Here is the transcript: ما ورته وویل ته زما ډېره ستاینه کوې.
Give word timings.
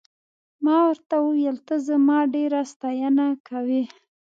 ما 0.63 0.77
ورته 0.87 1.15
وویل 1.25 1.57
ته 1.67 1.75
زما 1.87 2.19
ډېره 2.35 2.61
ستاینه 2.73 3.27
کوې. 3.47 3.83